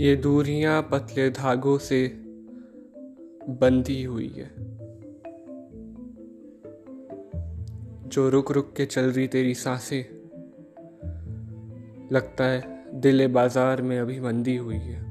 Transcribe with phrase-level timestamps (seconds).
[0.00, 2.08] ये दूरियाँ पतले धागों से
[3.48, 4.50] बंधी हुई है।
[8.08, 10.02] जो रुक रुक के चल रही तेरी साँसें,
[12.12, 15.02] लगता है दिल बाज़ार में अभी मंदी हुई है।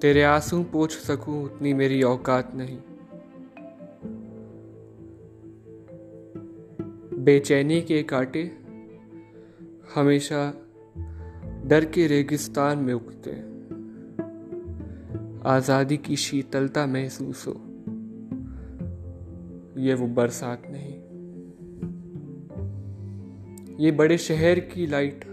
[0.00, 2.78] तेरे आँसू पोछ सकूँ, उतनी मेरी औकात नहीं।
[7.24, 8.50] बेचैनी के कांटे
[9.94, 10.66] हमेशा
[11.70, 13.30] डर के रेगिस्तान में उगते।
[15.48, 17.52] आज़ादी की शीतलता महसूस हो।
[19.80, 20.94] ये वो बरसात नहीं।
[23.80, 25.24] ये बड़े शहर की लाइट।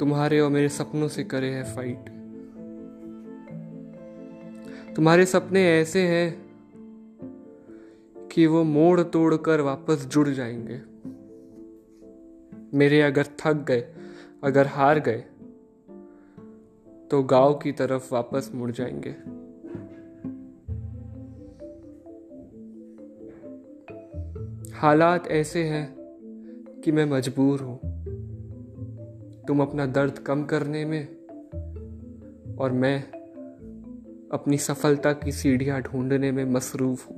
[0.00, 2.10] तुम्हारे और मेरे सपनों से करे है फाइट
[4.96, 6.46] तुम्हारे सपने ऐसे हैं
[8.32, 10.95] कि वो मोड़ तोड़ कर वापस जुड़ जाएँगे।
[12.76, 13.84] मेरे अगर थक गए,
[14.44, 15.24] अगर हार गए
[17.10, 19.10] तो गाँव की तरफ़ वापस मुड़ जाएँगे।
[24.76, 25.86] हालात ऐसे हैं
[26.84, 27.78] कि मैं मजबूर हूँ।
[29.48, 31.04] तुम अपना दर्द कम करने में
[32.56, 33.02] और मैं
[34.32, 37.15] अपनी सफलता की सीढ़ियाँ ढूँढने में मसरूफ हूँ।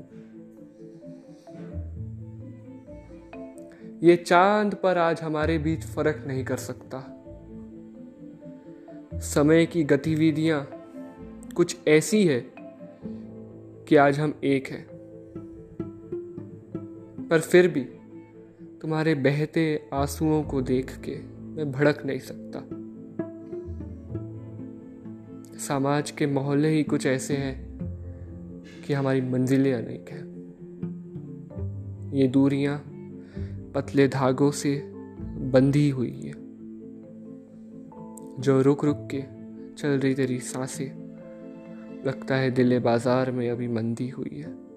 [4.02, 7.22] ये चाँद पर आज हमारे बीच फ़र्क नहीं कर सकता।
[9.14, 10.68] समय की गतिविधियाँ
[11.56, 12.40] कुछ ऐसी है
[13.88, 14.86] कि आज हम एक हैं।
[17.28, 17.80] पर फिर भी
[18.82, 22.58] तुम्हारे बहते आंसुओं को देख के मैं भड़क नहीं सकता।
[25.58, 27.78] समाज के मोहल्ले ही कुछ ऐसे हैं
[28.86, 30.28] कि हमारी मंजिलें अनेक हैं।
[32.14, 32.94] ये दूरियाँ
[33.74, 34.82] पतले धागों से
[35.52, 36.32] बंधी हुई है।
[38.40, 39.22] जो रुक रुक के
[39.74, 41.08] चल रही तेरी साँसें,
[42.06, 44.68] लगता है दिले बाज़ार में अभी मंदी हुई है।